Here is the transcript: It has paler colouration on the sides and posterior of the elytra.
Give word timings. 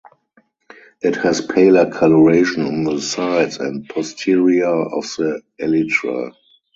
It 1.03 1.15
has 1.17 1.45
paler 1.45 1.91
colouration 1.91 2.63
on 2.63 2.83
the 2.85 2.99
sides 2.99 3.57
and 3.59 3.87
posterior 3.87 4.65
of 4.65 5.03
the 5.19 5.43
elytra. 5.59 6.33